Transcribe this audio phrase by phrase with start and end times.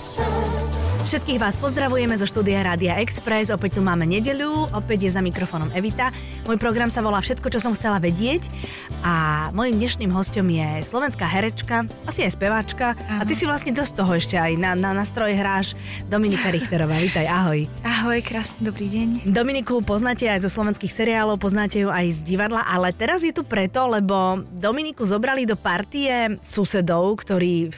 [0.00, 3.52] Všetkých vás pozdravujeme zo štúdia Rádia Express.
[3.52, 6.08] Opäť tu máme nedeľu, opäť je za mikrofónom Evita.
[6.48, 8.48] Môj program sa volá Všetko, čo som chcela vedieť.
[9.04, 12.96] A môjim dnešným hostom je slovenská herečka, asi aj speváčka.
[12.96, 13.20] Aha.
[13.20, 15.76] A ty si vlastne dosť toho ešte aj na, na nástroje hráš.
[16.08, 17.68] Dominika Richterová, vítaj, ahoj.
[17.84, 19.28] Ahoj, krásny dobrý deň.
[19.28, 23.44] Dominiku poznáte aj zo slovenských seriálov, poznáte ju aj z divadla, ale teraz je tu
[23.44, 27.68] preto, lebo Dominiku zobrali do partie susedov, ktorí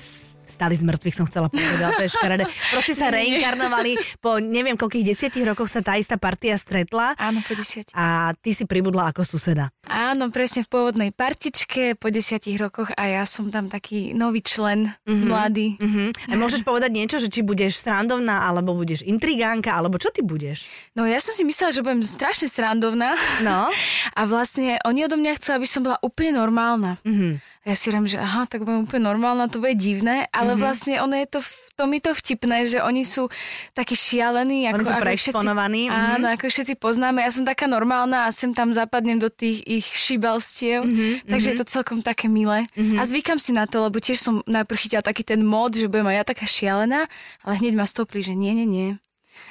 [0.53, 2.45] stali z mŕtvych, som chcela povedať, to je škaredé.
[2.76, 7.17] Proste sa reinkarnovali, po neviem koľkých desiatich rokoch sa tá istá partia stretla.
[7.17, 7.96] Áno, po desiatich.
[7.96, 9.73] A ty si pribudla ako suseda.
[9.89, 14.93] Áno, presne v pôvodnej partičke po desiatich rokoch a ja som tam taký nový člen,
[15.09, 15.26] mm-hmm.
[15.26, 15.68] mladý.
[15.81, 16.09] Mm-hmm.
[16.29, 20.68] A môžeš povedať niečo, že či budeš srandovná, alebo budeš intrigánka, alebo čo ty budeš?
[20.93, 23.17] No ja som si myslela, že budem strašne srandovná.
[23.40, 23.73] No.
[24.18, 27.00] A vlastne oni odo mňa chcú, aby som bola úplne normálna.
[27.07, 30.62] Mm-hmm ja si hovorím, že aha, tak budem úplne normálna, to bude divné, ale mm-hmm.
[30.66, 31.40] vlastne ono je to,
[31.79, 33.31] to mi to vtipné, že oni sú
[33.70, 34.67] takí šialení.
[34.67, 36.12] Ako, oni sú ako všetci, mm-hmm.
[36.19, 37.22] Áno, ako všetci poznáme.
[37.22, 41.31] Ja som taká normálna a sem tam zapadnem do tých ich šibalstiev, mm-hmm.
[41.31, 42.67] takže je to celkom také milé.
[42.75, 42.98] Mm-hmm.
[42.98, 46.11] A zvykam si na to, lebo tiež som najprv chytila taký ten mod, že budem
[46.11, 47.06] aj ja taká šialená,
[47.47, 48.91] ale hneď ma stopli, že nie, nie, nie.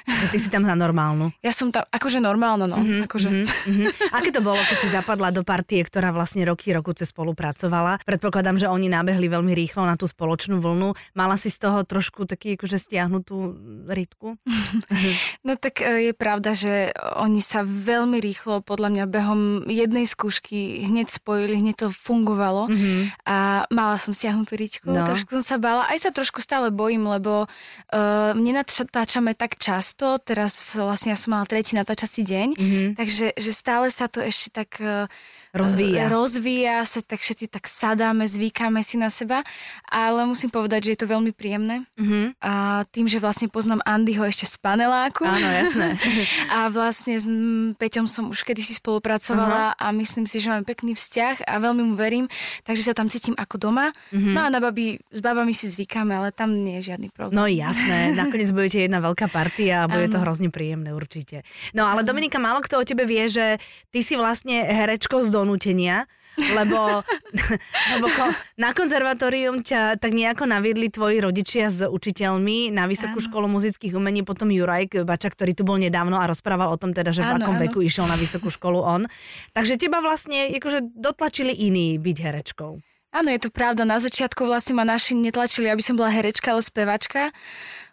[0.06, 1.30] Ty si tam za normálnu.
[1.42, 2.78] Ja som tam akože normálna, no.
[2.78, 3.28] Mm-hmm, akože.
[3.30, 3.88] Mm-hmm.
[4.18, 8.02] Aké to bolo, keď si zapadla do partie, ktorá vlastne roky, roku cez spolupracovala?
[8.02, 10.94] Predpokladám, že oni nábehli veľmi rýchlo na tú spoločnú vlnu.
[11.14, 13.56] Mala si z toho trošku taký akože stiahnutú
[13.88, 14.38] rytku?
[15.46, 20.86] no tak e, je pravda, že oni sa veľmi rýchlo, podľa mňa, behom jednej skúšky
[20.86, 23.00] hneď spojili, hneď to fungovalo mm-hmm.
[23.26, 24.90] a mala som stiahnutú rytku.
[24.90, 25.06] No.
[25.06, 25.88] Trošku som sa bála.
[25.88, 31.32] Aj sa trošku stále bojím, lebo uh, nenatáčame tak čas často, teraz vlastne ja som
[31.32, 32.88] mala tretí natáčací deň, mm-hmm.
[33.00, 35.08] takže že stále sa to ešte tak uh,
[35.52, 36.08] rozvíja.
[36.08, 39.44] rozvíja sa, tak všetci tak sadáme, zvykáme si na seba,
[39.84, 41.84] ale musím povedať, že je to veľmi príjemné.
[42.00, 42.40] Mm-hmm.
[42.40, 45.28] A tým, že vlastne poznám Andyho ešte z paneláku.
[45.28, 46.00] Áno, jasné.
[46.56, 47.28] a vlastne s
[47.76, 49.84] Peťom som už kedysi spolupracovala uh-huh.
[49.84, 52.26] a myslím si, že máme pekný vzťah a veľmi mu verím,
[52.64, 53.92] takže sa tam cítim ako doma.
[54.10, 54.32] Mm-hmm.
[54.32, 57.36] No a na babi, s babami si zvykáme, ale tam nie je žiadny problém.
[57.36, 60.14] No jasné, nakoniec budete jedna veľká partia a bude ano.
[60.16, 61.44] to hrozne príjemné určite.
[61.76, 63.60] No ale Dominika, málo kto o tebe vie, že
[63.92, 66.06] ty si vlastne herečkou z donútenia,
[66.38, 67.04] lebo,
[67.98, 68.24] lebo ko,
[68.56, 73.26] na konzervatórium ťa tak nejako naviedli tvoji rodičia s učiteľmi na Vysokú áno.
[73.26, 77.12] školu muzických umení, potom Juraj Bača, ktorý tu bol nedávno a rozprával o tom teda,
[77.12, 77.62] že áno, v akom áno.
[77.68, 79.02] veku išiel na Vysokú školu on.
[79.52, 82.80] Takže teba vlastne akože dotlačili iní byť herečkou.
[83.12, 83.84] Áno, je to pravda.
[83.84, 87.28] Na začiatku vlastne ma naši netlačili, aby som bola herečka, ale spevačka.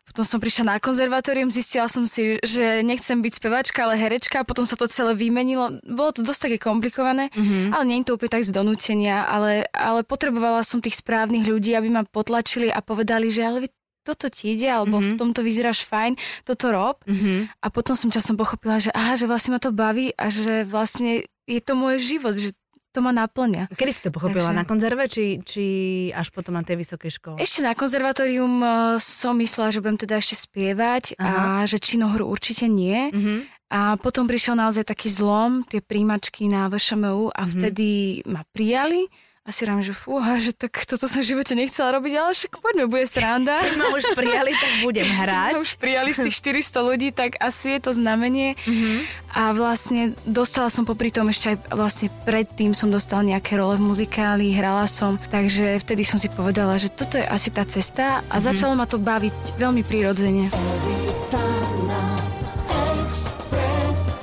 [0.10, 4.66] Potom som prišla na konzervatórium, zistila som si, že nechcem byť spevačka, ale herečka, potom
[4.66, 5.78] sa to celé vymenilo.
[5.86, 7.70] Bolo to dosť také komplikované, mm-hmm.
[7.70, 11.78] ale nie je to úplne tak z donútenia, ale, ale potrebovala som tých správnych ľudí,
[11.78, 13.70] aby ma potlačili a povedali, že ale
[14.02, 15.14] toto ti ide, alebo mm-hmm.
[15.14, 15.20] v mhm.
[15.22, 16.98] tomto vyzeráš fajn, toto rob.
[17.06, 17.62] Mm-hmm.
[17.62, 21.30] A potom som časom pochopila, že aha, že vlastne ma to baví a že vlastne
[21.46, 22.54] je to môj život, že
[22.90, 23.70] to ma naplňa.
[23.74, 24.50] Kedy si to pochopila?
[24.50, 24.60] Takže...
[24.60, 25.66] Na konzerve, či, či
[26.10, 27.36] až potom na tej vysokej škole?
[27.38, 31.64] Ešte na konzervatórium uh, som myslela, že budem teda ešte spievať Aha.
[31.64, 33.14] a že činohru určite nie.
[33.14, 33.46] Uh-huh.
[33.70, 37.54] A potom prišiel naozaj taký zlom, tie príjmačky na VŠMU a uh-huh.
[37.54, 39.06] vtedy ma prijali
[39.50, 42.62] a si rám, že fúha, že tak toto som v živote nechcela robiť, ale však
[42.62, 43.58] poďme, bude sranda.
[43.66, 45.58] Keď ma už prijali, tak budem hrať.
[45.58, 46.38] Keď ma už prijali z tých
[46.70, 48.54] 400 ľudí, tak asi je to znamenie.
[48.70, 48.98] Mm-hmm.
[49.34, 53.90] A vlastne dostala som popri tom ešte aj vlastne predtým som dostala nejaké role v
[53.90, 58.38] muzikáli, hrala som, takže vtedy som si povedala, že toto je asi tá cesta a
[58.38, 58.46] mm-hmm.
[58.54, 60.54] začalo ma to baviť veľmi prirodzene.
[60.54, 60.74] No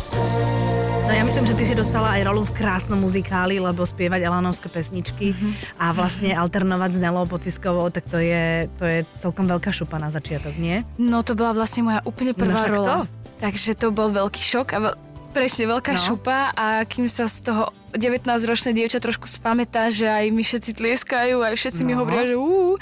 [0.07, 0.56] ja
[1.27, 5.83] myslím, že ty si dostala aj rolu v krásnom muzikáli, lebo spievať Elanovské pesničky mm-hmm.
[5.83, 10.07] a vlastne alternovať s Nelou Pociskovou, tak to je, to je celkom veľká šupa na
[10.07, 10.87] začiatok, nie?
[11.03, 12.87] No to bola vlastne moja úplne prvá no, rola.
[12.87, 12.99] To?
[13.43, 14.95] Takže to bol veľký šok a
[15.37, 16.01] presne veľká no.
[16.01, 21.45] šupa a kým sa z toho 19-ročné dievča trošku spamätá, že aj mi všetci tlieskajú,
[21.45, 21.87] aj všetci no.
[21.87, 22.81] mi hovoria, že ú,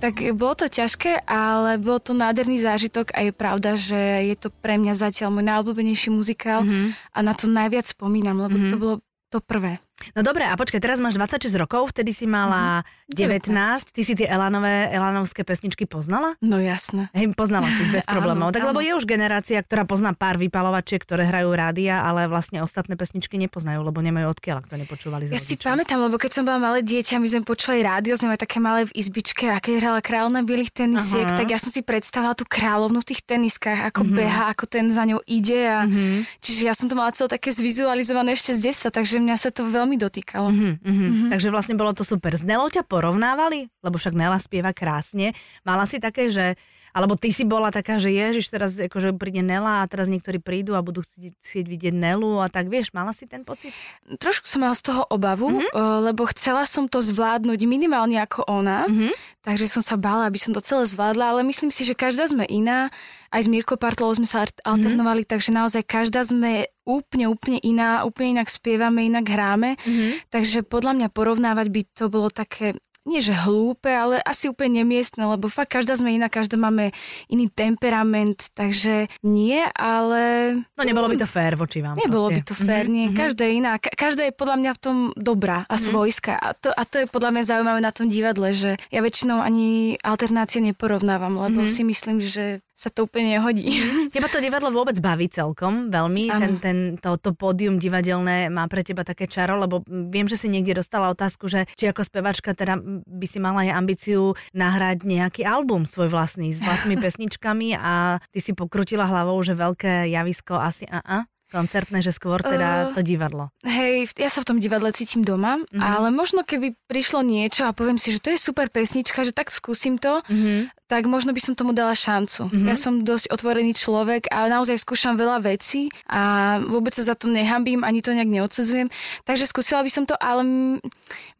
[0.00, 4.48] tak bolo to ťažké, ale bol to nádherný zážitok a je pravda, že je to
[4.48, 7.12] pre mňa zatiaľ môj najobľúbenejší muzikál mm-hmm.
[7.12, 8.72] a na to najviac spomínam, lebo mm-hmm.
[8.72, 8.94] to bolo
[9.28, 9.78] to prvé.
[10.16, 13.50] No dobre, a počkaj, teraz máš 26 rokov, vtedy si mala mm, 19.
[13.50, 13.96] 19.
[13.96, 16.36] Ty si tie Elanové, Elanovské pesničky poznala?
[16.40, 17.08] No jasné.
[17.16, 18.52] Hej, poznala si bez problémov.
[18.52, 18.72] tak áno.
[18.74, 23.40] lebo je už generácia, ktorá pozná pár vypalovačiek, ktoré hrajú rádia, ale vlastne ostatné pesničky
[23.40, 25.26] nepoznajú, lebo nemajú odkiaľ, ak to nepočúvali.
[25.32, 28.40] Ja si pamätám, lebo keď som bola malé dieťa, my sme počúvali rádio, sme mali
[28.40, 31.38] také malé v izbičke a keď hrala kráľovna bielých tenisiek, Aha.
[31.38, 34.18] tak ja som si predstavila tú kráľovnu v tých teniskách, ako mm-hmm.
[34.18, 35.66] beha, ako ten za ňou ide.
[35.66, 35.86] A...
[35.86, 36.42] Mm-hmm.
[36.42, 39.66] Čiže ja som to mala celé také zvizualizované ešte z detstva, takže mňa sa to
[39.66, 40.48] veľmi veľmi dotýkalo.
[40.54, 41.28] Mm-hmm, mm-hmm.
[41.34, 42.30] Takže vlastne bolo to super.
[42.30, 43.66] S Nelou ťa porovnávali?
[43.82, 45.34] Lebo však Nela spieva krásne.
[45.66, 46.54] Mala si také, že
[46.90, 50.74] Alebo ty si bola taká, že ježiš, teraz akože príde Nela a teraz niektorí prídu
[50.74, 53.70] a budú chcieť, chcieť vidieť Nelu a tak vieš, mala si ten pocit?
[54.18, 56.10] Trošku som mala z toho obavu, mm-hmm.
[56.10, 59.12] lebo chcela som to zvládnuť minimálne ako ona, mm-hmm.
[59.46, 62.44] takže som sa bála, aby som to celé zvládla, ale myslím si, že každá sme
[62.46, 62.90] iná.
[63.30, 65.32] Aj s Mirko Partlovou sme sa alternovali, mm-hmm.
[65.38, 69.78] takže naozaj každá sme úplne, úplne iná, úplne inak spievame, inak hráme.
[69.78, 70.34] Mm-hmm.
[70.34, 72.74] Takže podľa mňa porovnávať by to bolo také
[73.08, 76.92] nie že hlúpe, ale asi úplne nemiestne, lebo fakt každá sme iná, každá máme
[77.32, 80.54] iný temperament, takže nie, ale...
[80.76, 81.96] No nebolo by to fér voči vám.
[81.96, 82.36] Nebolo proste.
[82.36, 82.96] by to fér, mm-hmm.
[82.96, 83.06] nie.
[83.08, 83.16] Mhm.
[83.16, 83.72] Každá je iná.
[83.80, 85.82] Každá je podľa mňa v tom dobrá a mhm.
[85.88, 86.34] svojská.
[86.36, 86.50] Mm-hmm.
[86.52, 89.96] A to, a to je podľa mňa zaujímavé na tom divadle, že ja väčšinou ani
[90.04, 91.72] alternácie neporovnávam, lebo mm-hmm.
[91.72, 93.68] si myslím, že sa to úplne nehodí.
[94.14, 96.32] Teba to divadlo vôbec baví celkom veľmi.
[96.32, 100.48] Ten, ten, to, to pódium divadelné má pre teba také čaro, lebo viem, že si
[100.48, 105.44] niekde dostala otázku, že či ako spevačka teda by si mala aj ambíciu nahrať nejaký
[105.44, 110.88] album svoj vlastný s vlastnými pesničkami a ty si pokrutila hlavou, že veľké javisko asi
[110.88, 111.18] a a
[111.50, 113.50] koncertné, že skôr teda uh, to divadlo.
[113.66, 115.82] Hej, ja sa v tom divadle cítim doma, uh-huh.
[115.82, 119.50] ale možno keby prišlo niečo a poviem si, že to je super pesnička, že tak
[119.50, 120.70] skúsim to, uh-huh.
[120.86, 122.48] tak možno by som tomu dala šancu.
[122.48, 122.66] Uh-huh.
[122.70, 127.26] Ja som dosť otvorený človek a naozaj skúšam veľa vecí a vôbec sa za to
[127.26, 128.88] nehambím, ani to nejak neodsudzujem.
[129.26, 130.46] Takže skúsila by som to, ale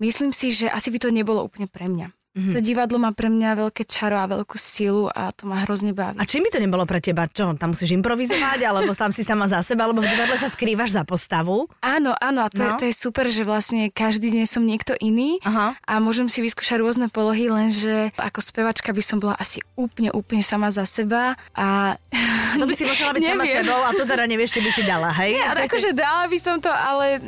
[0.03, 2.19] myslím si, že asi by to nebolo úplne pre mňa.
[2.31, 2.55] Mm-hmm.
[2.55, 6.15] To divadlo má pre mňa veľké čaro a veľkú silu a to ma hrozne baví.
[6.15, 7.27] A čím by to nebolo pre teba?
[7.27, 10.94] Čo, tam musíš improvizovať, alebo tam si sama za seba, alebo v divadle sa skrývaš
[10.94, 11.67] za postavu?
[11.82, 12.67] Áno, áno, a to, no.
[12.71, 15.75] je, to je super, že vlastne každý deň som niekto iný Aha.
[15.75, 20.47] a môžem si vyskúšať rôzne polohy, lenže ako spevačka by som bola asi úplne, úplne
[20.47, 21.99] sama za seba a...
[22.50, 25.15] To by si musela byť sama sebou a to teda nevieš, či by si dala,
[25.23, 25.38] hej?
[25.38, 27.23] Nie, akože dala by som to, ale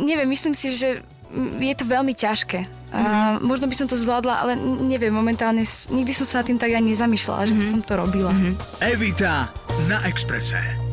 [0.00, 1.04] neviem, myslím si, že
[1.60, 2.75] je to veľmi ťažké.
[2.96, 4.52] A možno by som to zvládla, ale
[4.88, 5.62] neviem, momentálne
[5.92, 7.70] nikdy som sa nad tým tak ani nezamýšľala, že by mhm.
[7.70, 8.32] som to robila.
[8.32, 8.54] Mm-hmm.
[8.80, 9.52] Evita
[9.86, 10.86] na Exprese.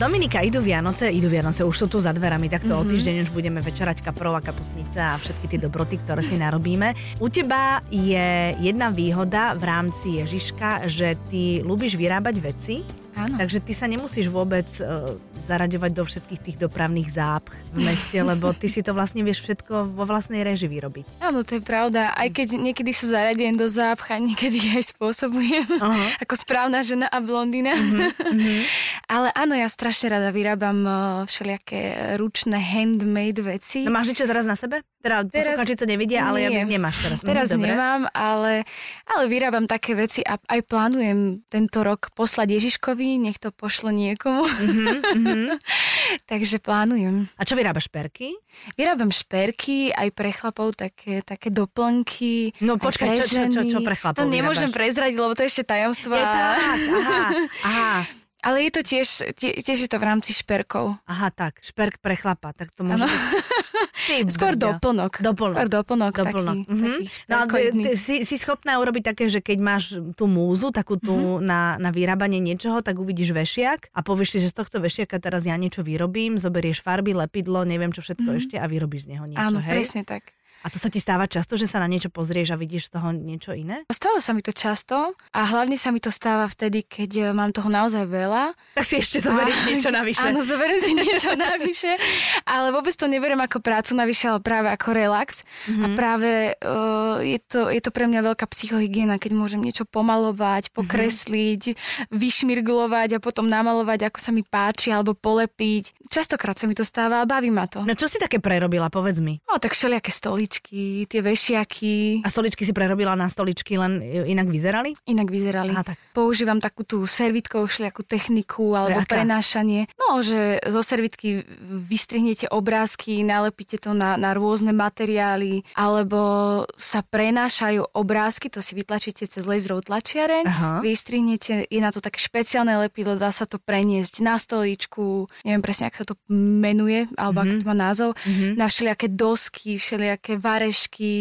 [0.00, 2.84] Dominika, idú Vianoce, idú Vianoce, už sú tu za dverami, takto mm-hmm.
[2.84, 2.92] o mhm.
[2.96, 7.20] týždeň už budeme večerať kaprova, kapusnica a všetky tie dobroty, ktoré si narobíme.
[7.20, 12.80] U teba je jedna výhoda v rámci Ježiška, že ty ľúbiš vyrábať veci,
[13.20, 13.36] Áno.
[13.36, 18.52] Takže ty sa nemusíš vôbec uh, zaraďovať do všetkých tých dopravných zápch v meste, lebo
[18.52, 21.20] ty si to vlastne vieš všetko vo vlastnej reži vyrobiť.
[21.24, 22.12] Áno, to je pravda.
[22.14, 26.08] Aj keď niekedy sa zaradujem do zápcha, niekedy aj spôsobujem uh-huh.
[26.22, 27.74] ako správna žena a blondína.
[27.74, 28.62] Uh-huh.
[29.14, 30.94] Ale áno, ja strašne rada vyrábam uh,
[31.26, 33.82] všelijaké ručné handmade veci.
[33.82, 34.86] No máš niečo teraz na sebe?
[35.00, 36.60] Teda teraz, to nevidia, ale nie.
[36.60, 37.18] ja nemáš teraz.
[37.24, 38.68] Teraz hm, nemám, ale,
[39.08, 44.44] ale vyrábam také veci a aj plánujem tento rok poslať Ježiškovi, nech to pošlo niekomu.
[44.44, 44.96] Mm-hmm,
[46.30, 47.30] Takže plánujem.
[47.38, 48.34] A čo vyrábaš, šperky?
[48.74, 52.54] Vyrábam šperky, aj pre chlapov také, také doplnky.
[52.62, 54.78] No počkaj, čo, čo, čo, čo pre chlapov To nemôžem vyrábaš?
[54.78, 56.12] prezradiť, lebo to je ešte tajomstvo.
[56.14, 56.58] Je tak,
[56.90, 57.20] aha,
[57.64, 57.92] aha.
[58.40, 60.96] Ale je to tiež, tie, tiež je to v rámci šperkov.
[61.04, 63.12] Aha, tak, šperk pre chlapa, tak to môže byť...
[64.34, 65.20] Skôr doplnok.
[65.20, 65.56] Doplnok.
[65.56, 66.58] Skôr doplnok, doplnok.
[66.64, 66.98] Taký, mm-hmm.
[67.26, 71.14] taký no, ty, si, si schopná urobiť také, že keď máš tú múzu, takú tú
[71.14, 71.46] mm-hmm.
[71.46, 75.46] na, na vyrábanie niečoho, tak uvidíš vešiak a povieš si, že z tohto vešiaka teraz
[75.46, 78.40] ja niečo vyrobím, zoberieš farby, lepidlo, neviem čo všetko mm-hmm.
[78.40, 79.40] ešte a vyrobíš z neho niečo.
[79.40, 79.74] Áno, hej?
[79.76, 80.34] presne tak.
[80.60, 83.16] A to sa ti stáva často, že sa na niečo pozrieš a vidíš z toho
[83.16, 83.88] niečo iné?
[83.88, 87.56] Stáva sa mi to často a hlavne sa mi to stáva vtedy, keď e, mám
[87.56, 88.52] toho naozaj veľa.
[88.76, 90.26] Tak si ešte zoberieš a, niečo navyše.
[90.28, 91.96] Áno, zoberiem si niečo navyše,
[92.44, 95.48] ale vôbec to neberiem ako prácu navyše, ale práve ako relax.
[95.64, 95.80] Mm-hmm.
[95.80, 95.96] A mhm.
[95.96, 100.72] práve uh, je, to, je to pre mňa veľká psychohygiena, keď môžem niečo pomalovať, mhm.
[100.76, 102.12] pokresliť, mm-hmm.
[102.12, 105.99] vyšmirglovať a potom namalovať, ako sa mi páči, alebo polepiť.
[106.10, 107.86] Častokrát sa mi to stáva a baví ma to.
[107.86, 109.38] No čo si také prerobila, povedz mi?
[109.46, 112.24] No tak všelijaké stoli stoličky, tie vešiaky.
[112.24, 114.96] A stoličky si prerobila na stoličky, len inak vyzerali?
[115.04, 115.76] Inak vyzerali.
[115.76, 116.00] Aha, tak.
[116.16, 119.84] Používam takú tú servitkou, šliakú techniku alebo prenášanie.
[120.00, 127.92] No, že zo servitky vystrihnete obrázky, nalepíte to na, na rôzne materiály, alebo sa prenášajú
[127.92, 130.70] obrázky, to si vytlačíte cez laserovú tlačiareň, Aha.
[130.80, 135.92] vystrihnete, je na to také špeciálne lepidlo, dá sa to preniesť na stoličku, neviem presne,
[135.92, 137.56] ak sa to menuje, alebo mm-hmm.
[137.56, 138.52] aký to má názov, mm-hmm.
[138.56, 141.12] na všelijaké dosky, všelijaké varešky.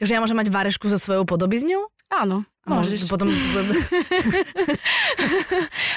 [0.00, 1.90] Takže ja môžem mať varešku so svojou podobizňou?
[2.12, 2.46] Áno.
[2.66, 3.06] Môžeš.
[3.06, 3.30] Potom...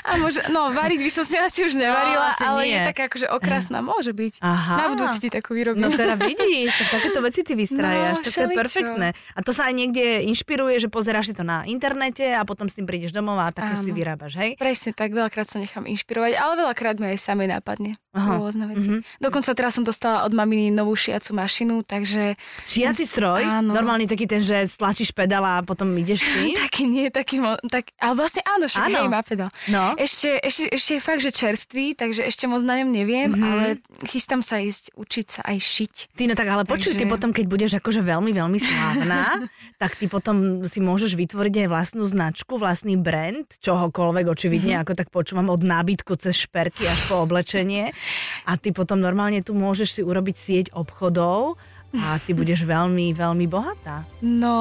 [0.10, 2.78] a môže, no, variť by som si asi už nevarila, no, ale nie.
[2.78, 4.38] je taká akože okrasná, môže byť.
[4.46, 4.76] Aha.
[4.78, 5.82] Na budúci ti takú vyrobím.
[5.82, 9.08] No teda vidíš, tak takéto veci ty vystrajáš, no, to je perfektné.
[9.34, 12.78] A to sa aj niekde inšpiruje, že pozeráš si to na internete a potom s
[12.78, 13.82] tým prídeš domov a také Áno.
[13.82, 14.54] si vyrábaš, hej?
[14.62, 17.98] Presne tak, veľakrát sa nechám inšpirovať, ale veľakrát mi aj samé napadne.
[18.14, 18.38] Aha.
[18.38, 18.94] Rôzne veci.
[18.94, 19.22] Mm-hmm.
[19.22, 22.38] Dokonca teraz som dostala od maminy novú šiacu mašinu, takže...
[22.70, 23.42] Šiaci stroj?
[23.42, 23.74] Áno.
[23.74, 26.58] Normálny taký ten, že stlačíš pedál a potom ideš tým?
[26.62, 28.98] Taký nie, taký, mo- tak, ale vlastne áno, však Áno.
[28.98, 29.48] hej, má pedál.
[29.66, 29.96] No.
[29.96, 33.34] Ešte, ešte, ešte je fakt, že čerstvý, takže ešte moc na ňom neviem, Mhm.
[33.34, 33.50] mm-hmm.
[33.50, 33.66] ale
[34.04, 35.94] chystám sa ísť učiť sa aj šiť.
[36.12, 39.22] Ty no tak ale počuj, ty potom, keď budeš akože veľmi, veľmi slávna,
[39.82, 44.82] tak ty potom si môžeš vytvoriť aj vlastnú značku, vlastný brand, čohokoľvek očividne, Mhm.
[44.82, 47.96] ako tak počúvam, od nábytku cez šperky až po oblečenie.
[48.44, 51.56] A ty potom normálne tu môžeš si urobiť sieť obchodov
[51.92, 54.06] a ty budeš veľmi, veľmi bohatá.
[54.20, 54.54] No,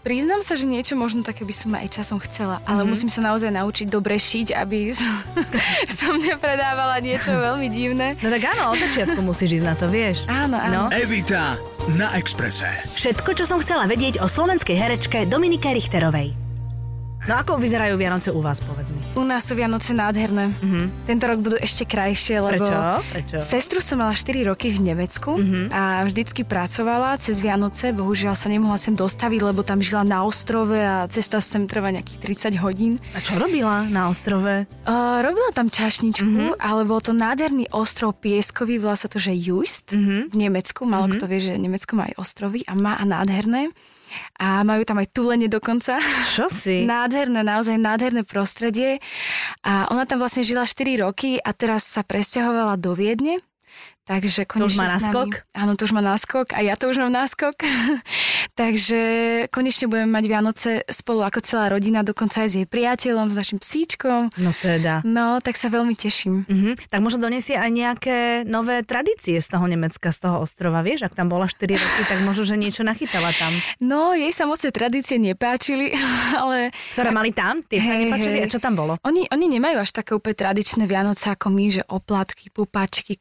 [0.00, 2.88] priznám sa, že niečo možno také by som aj časom chcela, ale Mhm.
[2.88, 5.12] musím sa naozaj naučiť dobre šiť, aby som,
[5.86, 8.14] som nepredávala niečo veľmi divné.
[8.18, 10.24] No tak áno, od začiatku musíš ísť na to, vieš.
[10.26, 10.86] Áno, No.
[10.86, 10.94] áno.
[10.94, 11.56] Evita
[11.90, 12.68] na Exprese.
[12.92, 16.45] Všetko, čo som chcela vedieť o slovenskej herečke Dominike Richterovej.
[17.26, 19.02] No ako vyzerajú Vianoce u vás, povedz mi?
[19.18, 20.46] U nás sú Vianoce nádherné.
[20.46, 21.10] Mm-hmm.
[21.10, 22.62] Tento rok budú ešte krajšie, lebo...
[22.62, 22.78] Prečo?
[23.10, 23.36] Prečo?
[23.42, 25.74] Sestru som mala 4 roky v Nemecku mm-hmm.
[25.74, 27.90] a vždycky pracovala cez Vianoce.
[27.90, 32.46] Bohužiaľ sa nemohla sem dostaviť, lebo tam žila na ostrove a cesta sem trvá nejakých
[32.54, 33.02] 30 hodín.
[33.10, 34.70] A čo robila na ostrove?
[34.86, 36.62] Uh, robila tam čašničku, mm-hmm.
[36.62, 40.30] ale bol to nádherný ostrov pieskový, volá sa to, že Just mm-hmm.
[40.30, 40.86] v Nemecku.
[40.86, 41.18] Málo mm-hmm.
[41.18, 43.74] kto vie, že Nemecko má aj ostrovy a má a nádherné.
[44.36, 45.98] A majú tam aj tulene dokonca.
[46.36, 46.84] Čo si?
[46.90, 49.00] Nádherné, naozaj nádherné prostredie.
[49.64, 53.40] A ona tam vlastne žila 4 roky a teraz sa presťahovala do Viedne.
[54.06, 55.28] Takže To už má konečne náskok?
[55.50, 57.58] Áno, to už má náskok a ja to už mám náskok.
[58.60, 59.00] Takže
[59.50, 63.58] konečne budeme mať Vianoce spolu ako celá rodina, dokonca aj s jej priateľom, s našim
[63.58, 64.30] psíčkom.
[64.38, 65.02] No teda.
[65.02, 66.46] No, tak sa veľmi teším.
[66.46, 66.88] Mhm.
[66.88, 70.86] Tak možno donesie aj nejaké nové tradície z toho Nemecka, z toho ostrova.
[70.86, 73.58] Vieš, ak tam bola 4 roky, tak možno, že niečo nachytala tam.
[73.82, 75.90] No, jej sa moc tradície nepáčili,
[76.40, 76.70] ale...
[76.94, 77.66] Ktoré mali tam?
[77.66, 78.38] Tie sa Hej, nepáčili?
[78.38, 78.44] hej.
[78.46, 79.02] A čo tam bolo?
[79.02, 83.18] Oni, oni nemajú až také úplne tradičné Vianoce ako my, že oplatky, pupačky,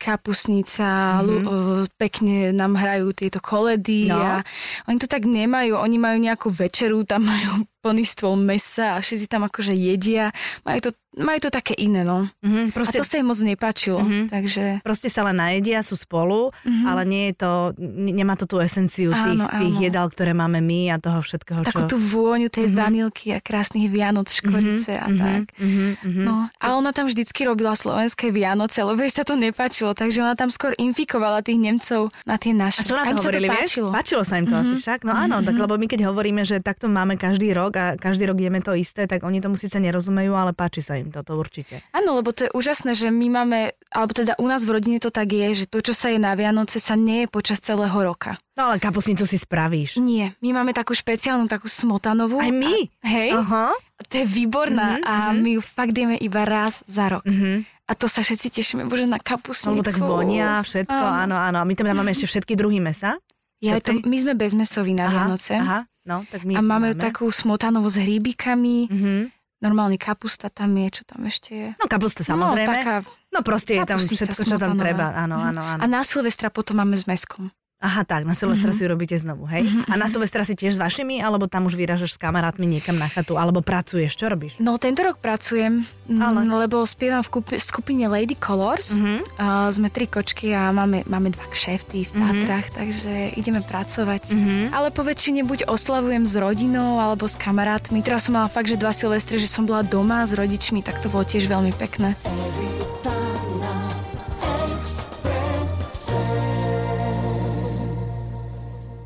[0.76, 1.96] kapusnica, mm-hmm.
[1.96, 4.20] pekne nám hrajú tieto koledy No.
[4.20, 4.44] a
[4.88, 5.80] oni to tak nemajú.
[5.80, 7.64] Oni majú nejakú večeru, tam majú
[8.02, 10.34] stôl mesa a všetci tam akože jedia.
[10.62, 12.26] Majú to, majú to také iné, no.
[12.42, 12.72] Mhm.
[12.72, 14.22] A Proste, to sa im moc nepáčilo, Mhm.
[14.28, 14.64] takže...
[14.82, 16.50] proste sa len najedia, sú spolu,
[16.84, 19.84] ale nie je to, nemá to tú esenciu tých, Áno, tých áno.
[19.84, 21.70] jedál, ktoré máme my a toho všetkého, čo...
[21.70, 25.54] Takú tú vôňu tej vanilky a krásnych Vianoc, škorice a tak.
[25.56, 26.24] Mhm, mhm.
[26.24, 30.34] No, a ona tam vždycky robila slovenské Vianoce, lebo jej sa to nepáčilo, takže ona
[30.34, 32.82] tam skôr infikovala tých Nemcov na tie naše.
[32.82, 33.60] A čo na A to im sa hovorili, vieš?
[33.62, 33.88] páčilo.
[33.90, 33.96] Mhm.
[33.96, 35.00] Páčilo sa im to asi však.
[35.02, 38.40] No áno, tak lebo my keď hovoríme, že takto máme každý rok a každý rok
[38.40, 41.84] jeme to isté, tak oni tomu síce nerozumejú, ale páči sa im toto určite.
[41.92, 43.60] Áno, lebo to je úžasné, že my máme,
[43.92, 46.34] alebo teda u nás v rodine to tak je, že to, čo sa je na
[46.34, 48.40] Vianoce, sa nie je počas celého roka.
[48.56, 50.00] No ale kapusnicu si spravíš.
[50.00, 52.40] Nie, my máme takú špeciálnu, takú smotanovú.
[52.40, 52.88] Aj my?
[53.04, 53.76] A, hej, Aha.
[54.08, 57.28] to je výborná a my ju fakt jeme iba raz za rok.
[57.28, 57.68] Mhm.
[57.86, 59.78] A to sa všetci tešíme, bože, na kapusnicu.
[59.78, 61.38] Lebo tak vonia všetko, áno, Áno.
[61.38, 61.58] áno.
[61.62, 63.22] A my tam dávame ešte všetky druhy mesa.
[63.64, 65.56] Ja, To my sme bezmesoví na Vianoce.
[65.58, 68.92] Aha, no, tak my A máme takú smotanovú s hríbikami.
[68.92, 69.16] Mhm.
[69.64, 71.70] Normálny kapusta tam je, čo tam ešte je.
[71.80, 72.70] No kapusta samozrejme.
[72.70, 72.96] No, taká
[73.36, 75.12] No proste je tam všetko, čo tam treba.
[75.12, 75.82] Áno, áno, áno.
[75.82, 77.52] A na Silvestra potom máme s meskom.
[77.86, 79.62] Aha, tak, na Silvestra si urobíte znovu, hej?
[79.86, 83.06] A na Silvestra si tiež s vašimi, alebo tam už vyražaš s kamarátmi niekam na
[83.06, 84.58] chatu, alebo pracuješ, čo robíš?
[84.58, 86.50] No tento rok pracujem, Ale?
[86.50, 86.66] Ale?
[86.66, 88.98] lebo spievam v kupi- skupine Lady Colors.
[88.98, 89.38] Mhm.
[89.38, 94.34] Uh, sme tri kočky a máme, máme dva kšefty v Tatrách, takže ideme pracovať.
[94.34, 94.74] Mhm.
[94.74, 98.02] Ale po väčšine buď oslavujem s rodinou alebo s kamarátmi.
[98.02, 101.14] Teraz som mala fakt, že dva silvestre, že som bola doma s rodičmi, tak to
[101.14, 102.18] bolo tiež veľmi pekné.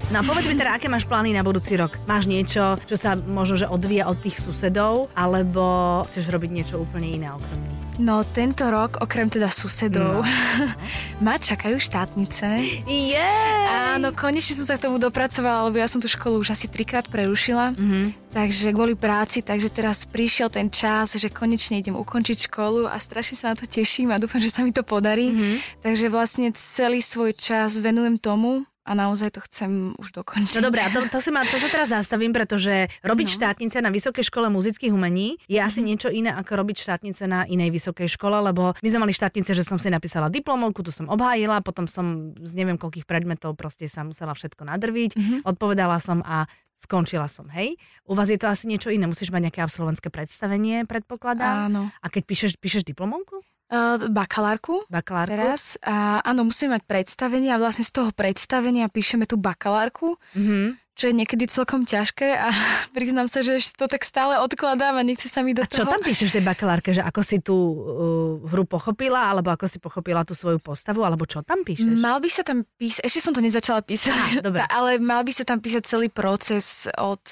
[0.10, 1.94] No a povedz mi teda, aké máš plány na budúci rok?
[2.10, 7.14] Máš niečo, čo sa možno, že odvíja od tých susedov, alebo chceš robiť niečo úplne
[7.14, 7.80] iné okrem nich?
[8.02, 10.26] No tento rok, okrem teda susedov,
[11.26, 12.48] ma čakajú štátnice.
[12.90, 14.00] Yeah!
[14.02, 17.06] Áno, konečne som sa k tomu dopracovala, lebo ja som tú školu už asi trikrát
[17.06, 17.78] prerušila.
[17.78, 18.34] Mm-hmm.
[18.34, 23.38] Takže kvôli práci, takže teraz prišiel ten čas, že konečne idem ukončiť školu a strašne
[23.38, 25.30] sa na to teším a dúfam, že sa mi to podarí.
[25.30, 25.86] Mm-hmm.
[25.86, 30.58] Takže vlastne celý svoj čas venujem tomu a naozaj to chcem už dokončiť.
[30.58, 33.36] No dobré, a to, to, si ma, to sa teraz zastavím, pretože robiť no.
[33.38, 37.70] štátnice na Vysokej škole muzických umení je asi niečo iné, ako robiť štátnice na inej
[37.70, 41.62] vysokej škole, lebo my sme mali štátnice, že som si napísala diplomovku, tu som obhájila,
[41.62, 45.40] potom som z neviem koľkých predmetov proste sa musela všetko nadrviť, mm-hmm.
[45.46, 47.76] odpovedala som a skončila som, hej?
[48.08, 51.68] U vás je to asi niečo iné, musíš mať nejaké absolventské predstavenie, predpokladám.
[51.68, 51.92] Áno.
[52.00, 53.44] A keď píšeš, píšeš diplomovku?
[53.70, 54.82] Uh, bakalárku.
[54.90, 55.30] Bakalárku?
[55.30, 55.78] Teraz.
[55.86, 60.89] A áno, musíme mať predstavenie a vlastne z toho predstavenia píšeme tú bakalárku, Mhm.
[61.00, 62.52] Čo je niekedy celkom ťažké a
[62.98, 65.96] priznám sa, že to tak stále odkladám a nechce sa mi do A čo toho.
[65.96, 70.28] tam píšeš tej bakalárke, že ako si tú uh, hru pochopila, alebo ako si pochopila
[70.28, 71.96] tú svoju postavu, alebo čo tam píšeš?
[71.96, 74.68] Mal by sa tam písať, ešte som to nezačala písať, dobre.
[74.76, 77.24] ale mal by sa tam písať celý proces od,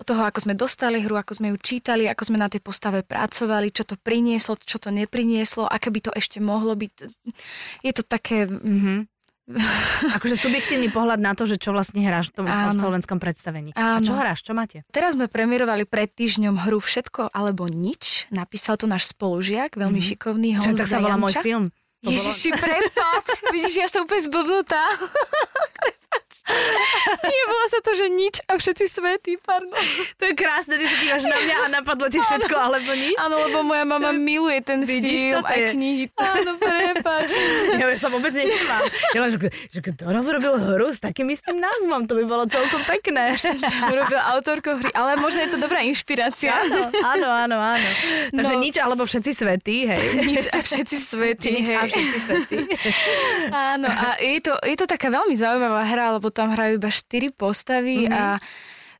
[0.00, 3.04] od toho, ako sme dostali hru, ako sme ju čítali, ako sme na tej postave
[3.04, 6.92] pracovali, čo to prinieslo, čo to neprinieslo, aké by to ešte mohlo byť.
[7.84, 8.48] Je to také...
[8.48, 9.12] Mhm.
[10.12, 12.74] Akože subjektívny pohľad na to, že čo vlastne hráš v tom Áno.
[12.74, 13.70] slovenskom predstavení.
[13.72, 14.02] A Áno.
[14.02, 14.82] čo hráš, čo máte?
[14.88, 18.26] Teraz sme premiérovali pred týždňom hru Všetko alebo nič.
[18.28, 20.06] Napísal to náš spolužiak, veľmi Mhm.
[20.08, 21.70] šikovný Čo Honza tak sa volá môj film.
[22.02, 22.12] To bolo...
[22.12, 23.26] Ježiši, prepáč.
[23.50, 24.82] Vidíš, ja som úplne zblbnutá.
[27.26, 29.74] Nie, bolo sa to, že nič a všetci svetí, pardon.
[30.16, 33.16] To je krásne, ty sa dívaš na mňa a napadlo ti všetko, alebo nič.
[33.18, 36.04] Áno, lebo moja mama miluje ten Vidíš, film, aj je- knihy.
[36.14, 37.30] Áno, prepáč.
[37.76, 38.82] Ja sa vôbec nevnímam.
[39.10, 39.38] Ja len, že,
[39.70, 43.36] že kto robil hru s takým istým názvom, to by bolo celkom pekné.
[43.86, 46.52] Urobil autorkou hry, ale možno je to dobrá inšpirácia.
[46.52, 47.88] Áno, áno, áno, áno.
[48.32, 48.62] Takže No.
[48.62, 50.02] nič alebo všetci svetí, hej.
[50.30, 51.48] Nič a všetci svetí.
[51.52, 52.56] Nič a všetci svetí.
[53.48, 57.32] Áno, a je to, je to taká veľmi zaujímavá hra, lebo tam hrajú iba štyri
[57.32, 58.12] postavy mm-hmm.
[58.12, 58.24] a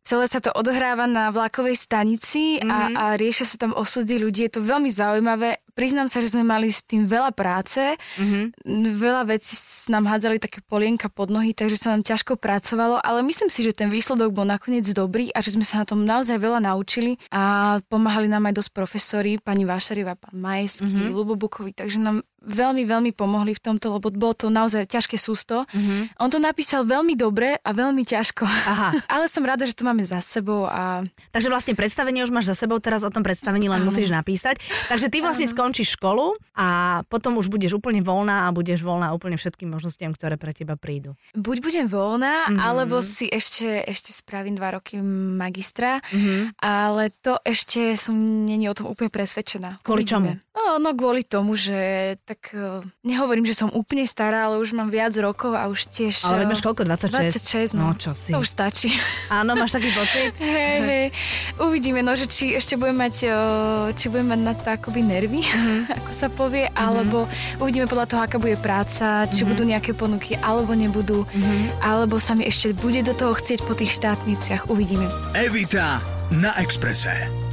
[0.07, 2.95] celé sa to odohráva na vlakovej stanici mm-hmm.
[2.95, 4.47] a, a riešia sa tam osudy ľudí.
[4.47, 5.59] Je to veľmi zaujímavé.
[5.75, 7.83] Priznám sa, že sme mali s tým veľa práce.
[8.17, 8.55] Mhm.
[8.55, 8.95] Mm-hmm.
[8.97, 9.59] Veľa vecí
[9.91, 13.75] nám hádzali také polienka pod nohy, takže sa nám ťažko pracovalo, ale myslím si, že
[13.75, 17.77] ten výsledok bol nakoniec dobrý a že sme sa na tom naozaj veľa naučili a
[17.91, 21.13] pomáhali nám aj dosť profesori, pani Vášariva, pán Majský, mm-hmm.
[21.13, 25.67] Lubo Bukovi, takže nám veľmi, veľmi pomohli v tomto, lebo bolo to naozaj ťažké sústo.
[25.69, 26.17] Mm-hmm.
[26.17, 28.47] On to napísal veľmi dobre a veľmi ťažko.
[28.47, 28.95] Aha.
[29.13, 32.57] Ale som rada, že to máme za sebou a Takže vlastne predstavenie už máš za
[32.57, 33.91] sebou, teraz o tom predstavení len Áno.
[33.91, 34.63] musíš napísať.
[34.87, 36.67] Takže ty vlastne skončíš školu a
[37.05, 41.19] potom už budeš úplne voľná a budeš voľná úplne všetkým možnostiam, ktoré pre teba prídu.
[41.35, 42.55] buď budem voľná, Mhm.
[42.55, 42.63] mm-hmm.
[42.63, 45.03] alebo si ešte, ešte spravím dva roky
[45.37, 46.55] magistra, Mhm.
[46.57, 49.83] ale to ešte som není o tom úplne presvedčená.
[49.83, 50.37] Kvôli čomu?
[50.53, 51.77] No, no kvôli tomu, že
[52.23, 56.25] tak uh, nehovorím, že som úplne stará, ale už mám viac rokov a už tiež...
[56.25, 56.85] Ale uh, máš koľko?
[56.85, 57.73] 26?
[57.73, 57.97] 26, No no.
[57.97, 58.31] čo si.
[58.31, 58.91] To už stačí.
[59.39, 60.33] Áno, máš taký pocit?
[60.43, 61.07] Hej, hej.
[61.57, 63.37] Uvidíme, no, že či ešte budem mať, uh,
[63.93, 65.77] či budem mať na to akoby nervy, Mhm.
[66.03, 67.25] ako sa povie, alebo
[67.57, 71.23] uvidíme podľa toho, aká bude práca, či budú nejaké ponuky, alebo nebudú,
[71.79, 74.67] alebo sa mi ešte bude do toho chcieť po tých štátniciach.
[74.67, 75.07] Uvidíme.
[75.33, 76.03] Evita
[76.35, 77.46] na Exprese.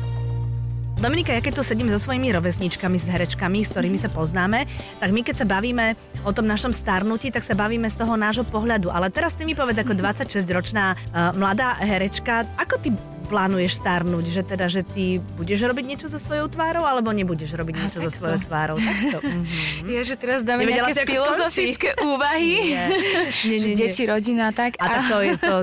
[1.04, 4.64] Dominika, ja keď tu sedím so svojimi rovesničkami, s herečkami, s ktorými sa poznáme,
[5.04, 8.48] tak my keď sa bavíme o tom našom starnutí, tak sa bavíme z toho nášho
[8.48, 8.88] pohľadu.
[8.88, 12.96] Ale teraz ty mi povedz ako 26-ročná uh, mladá herečka, ako ty
[13.34, 14.26] plánuješ starnúť?
[14.30, 18.14] Že teda, že ty budeš robiť niečo so svojou tvárou, alebo nebudeš robiť niečo so
[18.14, 18.78] svojou tvárou?
[18.78, 19.20] Takto.
[19.34, 19.88] Mhm.
[19.90, 22.86] Je, že teraz dáme Nevedela nejaké filozofické úvahy, Nie.
[23.50, 23.80] Nie, že nie, nie.
[23.88, 24.78] deti, rodina, tak.
[24.78, 25.56] A tak to, je, to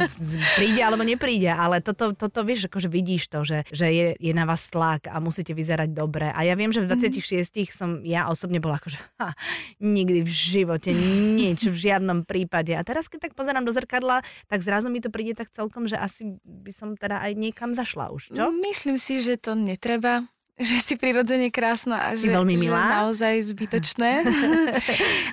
[0.59, 4.49] príde alebo nepríde, ale toto, toto vieš, akože vidíš to, že, že je, je na
[4.49, 6.33] vás tlak a musíte vyzerať dobre.
[6.33, 9.37] A ja viem, že v 26 som ja osobne bola akože ha,
[9.79, 12.75] nikdy v živote nič, v žiadnom prípade.
[12.75, 16.01] A teraz, keď tak pozerám do zrkadla, tak zrazu mi to príde tak celkom, že
[16.01, 18.49] asi by som teda aj niekam zašla už, čo?
[18.51, 20.25] Myslím si, že to netreba
[20.61, 22.85] že si prirodzene krásna a Si že, veľmi že milá.
[23.03, 24.11] naozaj zbytočné.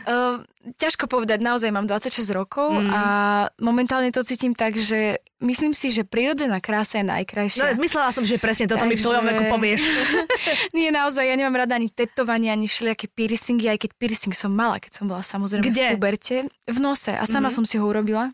[0.07, 0.39] uh,
[0.79, 2.87] ťažko povedať, naozaj mám 26 rokov Mm.
[2.89, 3.01] a
[3.57, 7.75] momentálne to cítim tak, že myslím si, že prirodzená krása je No, najkrajšia.
[7.75, 9.81] myslela som, že presne toto mi v tvojom Takže- veku povieš.
[10.71, 14.75] Nie, naozaj, ja nemám rada ani tetovanie, ani všelijaké piercingy, aj keď piercing som mala,
[14.77, 15.85] keď som bola samozrejme Kde?
[15.85, 16.35] v puberte.
[16.65, 17.51] V nose a sama mm-hmm.
[17.53, 18.31] som si ho urobila.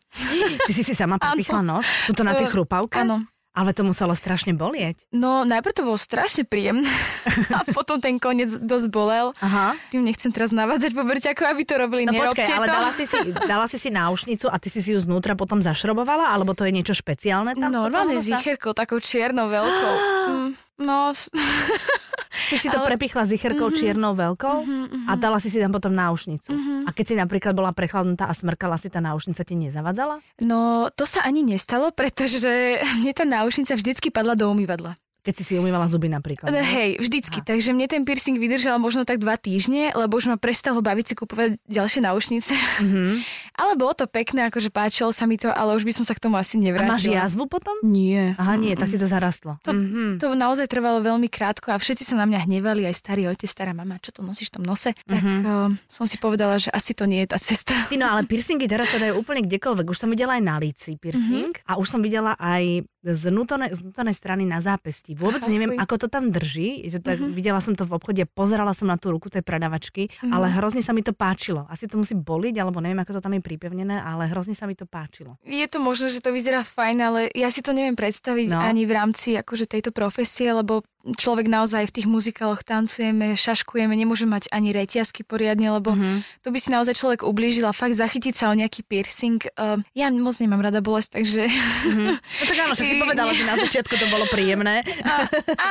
[0.62, 1.86] Ty si si sama prepichla nos?
[2.06, 3.02] Tuto na tých Eh, chrupavkách?
[3.02, 3.26] Áno.
[3.54, 5.06] Ale to muselo strašne bolieť.
[5.14, 6.90] No, najprv to bolo strašne príjemné
[7.58, 9.30] a potom ten koniec dosť bolel.
[9.46, 9.78] Aha.
[9.94, 12.10] Tým nechcem teraz navádzať poberťakov, aby to robili.
[12.10, 12.74] No Nerobte počkaj, ale to.
[12.74, 16.34] dala si, si, dala si si náušnicu a ty si si ju znútra potom zašrobovala?
[16.34, 17.70] Alebo to je niečo špeciálne tam?
[17.70, 19.96] Normálne zicherkou, takou čiernou veľkou.
[20.24, 20.56] Mm,
[20.88, 21.12] no,
[22.34, 23.80] Ty si to ale- prepichla zicherkou mm-hmm.
[23.80, 25.06] čiernou veľkou mm-hmm.
[25.06, 26.50] a dala si si tam potom náušnicu.
[26.50, 26.80] Mm-hmm.
[26.86, 30.20] A keď si napríklad bola prechladnutá a smrkala si, tá náušnica ti nezavadzala?
[30.42, 34.98] no, to sa ani nestalo, pretože mne tá náušnica vždycky padla do umývadla.
[35.24, 36.52] Keď si si umývala zuby napríklad.
[36.52, 36.60] ne?
[36.60, 37.40] Hej, vždycky.
[37.40, 41.14] Takže mne ten piercing vydržal možno tak dva týždne, lebo už ma prestalo baviť si
[41.16, 42.52] kupovať ďalšie náušnice.
[42.52, 43.10] Mm-hmm.
[43.62, 46.20] ale bolo to pekné, akože páčilo sa mi to, ale už by som sa k
[46.20, 47.24] tomu asi A máš nevrátila.
[47.24, 47.72] jazvu potom?
[47.82, 48.36] Nie.
[48.36, 49.56] Aha, nie, tak ti to zarastlo.
[49.64, 50.20] To, Mhm.
[50.20, 53.72] to naozaj trvalo veľmi krátko a všetci sa na mňa hnevali, aj starý otec, stará
[53.72, 54.92] mama, čo to nosíš v tom nose?
[54.92, 57.72] Tak uh, som si povedala, že asi to nie je tá cesta.
[57.88, 59.88] Ty no, ale piercingy teraz sa dajú úplne kdekoľvek.
[59.88, 63.76] Už som videla aj na líci piercing a už som videla aj z vnútornej
[64.12, 65.12] strany na zápesti.
[65.12, 65.80] Vôbec Aha, neviem, fuj.
[65.80, 66.88] ako to tam drží.
[66.90, 70.48] To tak, Videla som to v obchode, pozerala som na tú ruku tej predavačky, ale
[70.50, 71.68] hrozne sa mi to páčilo.
[71.68, 74.74] Asi to musí boliť, alebo neviem, ako to tam je pripevnené, ale hrozne sa mi
[74.74, 75.36] to páčilo.
[75.44, 78.60] Je to možné, že to vyzerá fajn, ale ja si to neviem predstaviť No.
[78.60, 84.24] ani v rámci akože tejto profesie, lebo človek naozaj v tých muzikáloch tancujeme, šaškujeme, nemôže
[84.24, 86.24] mať ani reťazky poriadne, lebo Mhm.
[86.40, 89.44] to by si naozaj človek ublížil a fakt zachytiť sa o nejaký piercing.
[89.54, 91.44] Uh, ja moc nemám rada bolesť, takže...
[91.92, 94.86] No tak áno, si povedala, že na začiatku to bolo príjemné.
[95.02, 95.26] A,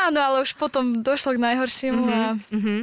[0.06, 2.74] áno, ale už potom došlo k najhoršiemu a Mhm.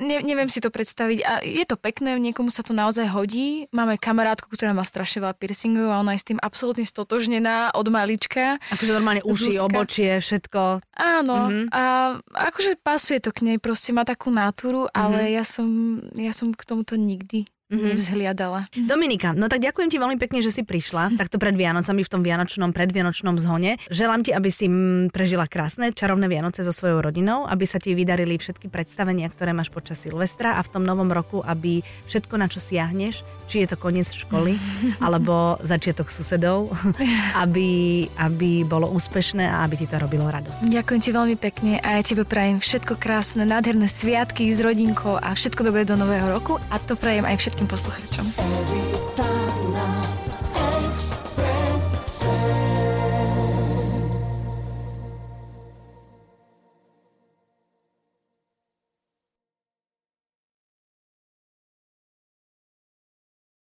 [0.00, 1.18] ne, neviem si to predstaviť.
[1.22, 3.66] A je to pekné, niekomu sa to naozaj hodí.
[3.70, 7.86] Máme kamarátku, ktorá má strašne veľa piercingov a ona je s tým absolútne stotožnená od
[7.88, 8.60] malička.
[8.68, 9.64] Akože normálne uši, Zúska.
[9.64, 10.60] obočie, všetko.
[10.92, 11.64] Áno, Mhm.
[11.70, 11.82] a
[12.50, 15.66] akože pasuje to k nej, proste má takú natúru, ale ja som,
[16.12, 18.70] ja som k tomuto nikdy nevzhliadala.
[18.78, 22.22] Dominika, no tak ďakujem ti veľmi pekne, že si prišla takto pred Vianocami v tom
[22.22, 23.82] vianočnom, predvianočnom zhone.
[23.90, 27.90] Želám ti, aby si mm, prežila krásne, čarovné Vianoce so svojou rodinou, aby sa ti
[27.98, 32.46] vydarili všetky predstavenia, ktoré máš počas Silvestra a v tom novom roku, aby všetko, na
[32.46, 34.54] čo siahneš, či je to koniec školy,
[35.06, 36.70] alebo začiatok susedov,
[37.42, 40.54] aby, aby bolo úspešné a aby ti to robilo rado.
[40.62, 45.34] Ďakujem ti veľmi pekne a ja tebe prajem všetko krásne, nádherné sviatky s rodinkou a
[45.34, 48.28] všetko dobré do nového roku a to prajem aj všetkým poslucháčom.
[48.36, 49.25] Every